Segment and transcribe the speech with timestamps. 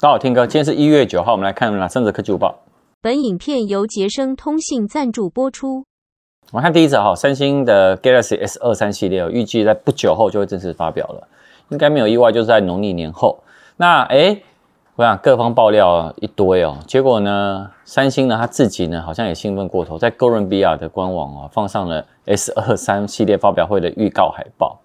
[0.00, 2.54] 大家好，Tim 哥，今天是一月九号，我们来看哪三则科技午报。
[3.02, 5.86] 本影片由杰生通信赞助播出。
[6.52, 11.26] 我们看第一则哈，三星的 Galaxy S 二三系列预计在不久后就会正式发表了，
[11.70, 13.42] 应该没有意外，就是在农历年后。
[13.76, 14.40] 那哎
[14.94, 24.78] 我想各方爆料一堆哦，结果呢，三星呢他自己呢好像也兴奋过头，在哥伦比亚的官网啊放上了 S 二三系列发表会的预告海报。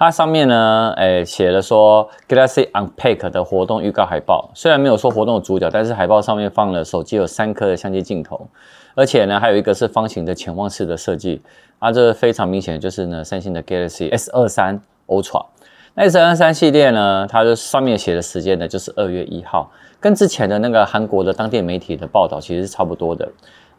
[0.00, 8.48] 它上面呢，诶写了说 Galaxy Unpack 的活动预告海报，虽然没有说活动的主角，但是海报上面放了手机有三颗的相机镜头，
[8.94, 11.42] 而且呢还有一个是方形的潜望式的设计，
[11.78, 15.44] 啊，这非常明显就是呢三星的 Galaxy S 二三 Ultra。
[15.96, 19.70] S 二三系列呢，它的上面写的时间呢，就是二月一号，
[20.00, 23.28] 跟之前的那个韩国的当地媒体的报道其实是差不多的。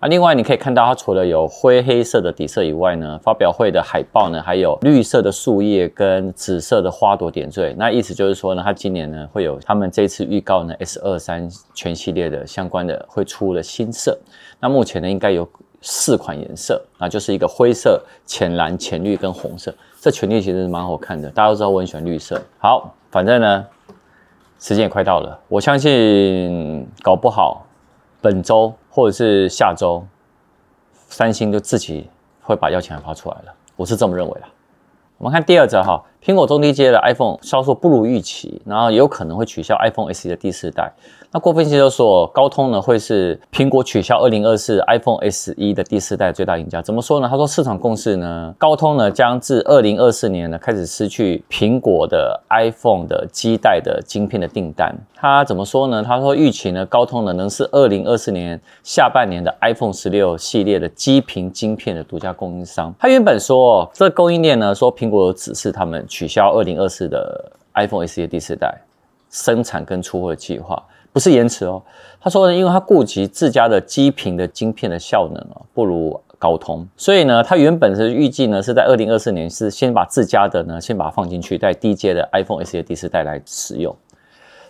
[0.01, 0.09] 啊。
[0.09, 7.73] 另外你可以看到，它除了有灰黑色的底色以外呢，发表会的海报呢，还有绿色的树叶跟紫色的花朵点缀。
[7.77, 14.19] 那意思就是说呢，它今年呢会有他们这次预告呢 S 二三全系列的相关的会出了新色。
[14.59, 15.47] 那目前呢应该有
[15.81, 19.73] 四款颜色，那就是一个灰色、浅蓝、浅绿跟红色。
[19.99, 22.39] 这全绿其实是蛮好看的，大家都知道我很喜欢绿色。
[22.59, 23.65] 好，反正呢，
[24.59, 27.65] 时间也快到了，我相信搞不好
[28.22, 30.05] 本周或者是下周，
[31.09, 32.09] 三星就自己
[32.41, 34.47] 会把邀请函发出来了，我是这么认为的。
[35.17, 40.94] 我们看第二则哈，苹果中低阶的 iPhone 销售不如预期，然后也有可能会取消 iPhone SE 的第四代。
[41.33, 46.80] 那郭分析就说，高通呢会是苹果取消二零二四 iPhone SE 的第四代最大赢家。
[46.81, 47.27] 怎么说呢？
[47.27, 54.94] 他说市场共识呢，高通呢将自二零二四年呢开始失去苹果的 iPhone 的基带的晶片的订单。
[55.16, 56.03] 他怎么说呢？
[56.03, 62.94] 他说预期呢，高通呢能是二零二四年下半年的 iPhone 十六系列的基频晶片的独家供应商。
[62.99, 68.78] 他原本说这供应链呢说苹果有指示他们取消二零二四的 iPhone SE 第四代
[69.30, 70.84] 生产跟出货的计划。
[71.14, 71.81] 不是延迟哦，
[72.22, 83.94] 他说呢，因为他顾及自家的基频的晶片的效能哦，不如高通，所以呢，他原本是预计呢是在二零二四年是先把自家的呢先把它放进去，在低阶的 iPhone SE 第四代来使用，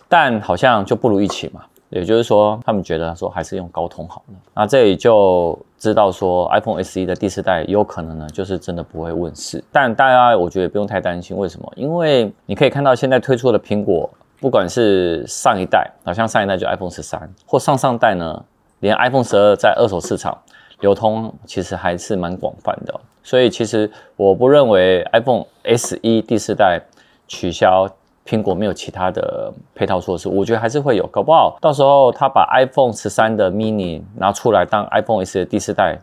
[0.10, 11.72] 但好像就不如预期嘛，也就是说他们觉得说还是用高通好了，那这里就知道说 iPhone SE 的第四代有可能呢就是真的不会问世，但大家我觉得也不用太担心，为什么？
[11.76, 14.10] 因为你可以看到现在推出的苹果。
[14.40, 18.44] 不管是上一代，好像上一代就 iPhone 十三，或上上代呢，
[18.80, 20.36] 连 iPhone 十二在二手市场
[20.80, 23.00] 流通其实还是蛮广泛的。
[23.22, 25.46] 所以其实我不认为 iPhone
[25.78, 26.82] SE 第四代
[27.28, 27.88] 取消，
[28.26, 31.08] 苹果没有其他的配套措施，我觉得还是会有。
[31.08, 35.98] 搞不好到时候他把 iPhone 十三的 mini 拿出来当 iPhone S 的第四代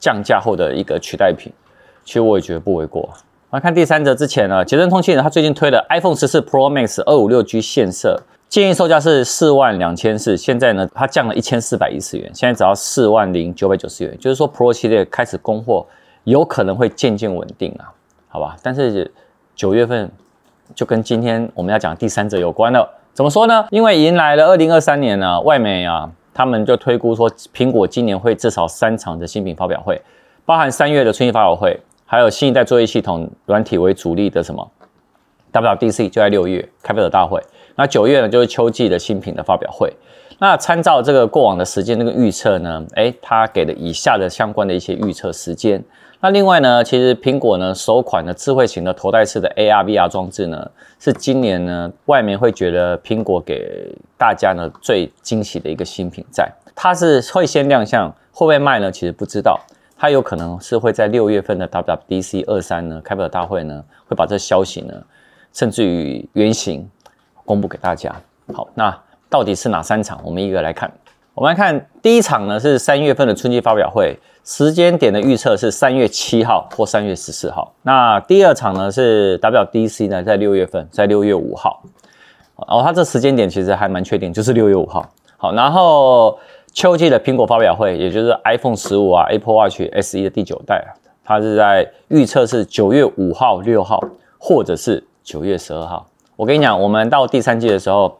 [0.00, 1.52] 降价后的一个取代品，
[2.04, 3.08] 其实我也觉得不为过。
[3.50, 15.86] 来看第三者之前呢，杰森通信呢，他最近推了 iPhone 十四 Pro Max 二五六 G 现色，建议售价是四万两千四，现在呢，它降了一千四百一十元，现在只要四万零九百九十元，就是说 Pro 系列开始供货，
[16.24, 17.92] 有可能会渐渐稳定啊，
[18.28, 18.56] 好吧？
[18.62, 19.12] 但是
[19.54, 20.10] 九月份
[20.74, 23.66] 就跟今天我们要讲第三者有关了，怎么说呢？
[23.70, 30.00] 因为迎来了二零二三年呢，外媒啊，他们就推估说，苹果今年会至少三场的新品发表会，
[30.44, 31.78] 包含三月的春季发表会。
[32.04, 34.70] 还有新一代作业系统软体为主力的什么
[35.50, 37.40] WWDC 就在六月开发者大会，
[37.74, 39.90] 那九月呢就是秋季的新品的发表会。
[40.38, 45.82] 那参照这个过往的时间那个预测呢，诶，他给了以下的相关的一些预测时间。
[46.24, 58.92] 那另外呢，其实苹果呢首款的智慧型的头戴式的 AR VR 装置呢，是今年呢外面会觉得苹果给大家呢最惊喜的一个新品在，它是会先亮相，会不会卖呢？
[58.92, 59.60] 其实不知道。
[59.98, 64.94] 它有可能是会在六月份的 WWDC 二三呢开发者大会呢，会把这消息呢，
[65.52, 66.88] 甚至于原型
[67.44, 68.14] 公布给大家。
[68.54, 68.96] 好，那
[69.28, 70.20] 到底是哪三场？
[70.24, 70.88] 我们一个来看。
[71.34, 77.72] 我们来看第一场呢是三月份的春季发表会，时间点的预测是三月七号或三月十四号。
[77.82, 81.82] 那第二场呢是 WDC 呢在六月份，在六月五号。
[82.56, 85.08] 哦，它这时间点其实还蛮确定，就是六月五号。
[85.36, 86.38] 好，然后。
[86.74, 90.82] 秋季的苹果发表会，也就是 iPhone 十五啊，Apple Watch SE 的第九代，
[91.22, 94.00] 它是在预测是九月五号、六号，
[94.38, 96.06] 或者是九月十二号。
[96.34, 98.16] 我跟你讲，我们到第三季的时候，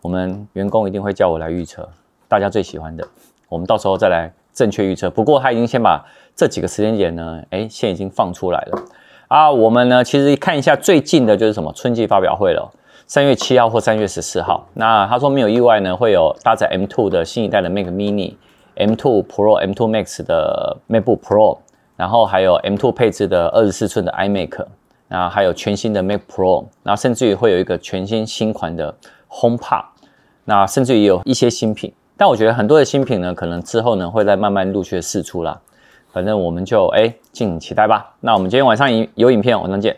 [0.00, 1.88] 我们员工一定会叫我来预测，
[2.32, 3.06] 大家最喜欢的，
[3.50, 5.10] 我们到时候再来正确预测。
[5.10, 6.02] 不过他已经先把
[6.34, 8.82] 这几个时间点呢，哎，现已经放出来了
[9.28, 9.50] 啊。
[9.50, 12.72] 我们呢，其实看一下最近的就是什么春季发表会了。
[13.06, 18.34] 三月七号或三月十四号，那他说没有意外呢，会有搭载 M2 的新一代的 Mac Mini、
[18.76, 21.58] M2 Pro、M2 Max 的 MacBook Pro，
[21.96, 24.64] 然后还有 M2 配置的二十四寸的 iMac，
[25.08, 28.94] 然后还有全新的 Mac Pro，然后甚至于会有一个全新新款的
[29.28, 29.84] HomePod，
[30.46, 31.92] 那甚至于有一些新品，
[32.22, 35.60] 但我觉得很多的新品呢，可能之后呢会再慢慢陆续的试出啦。
[36.12, 38.14] 反正我们就哎，敬请期待吧。
[38.20, 39.96] 那我们今天晚上有影片，晚上见。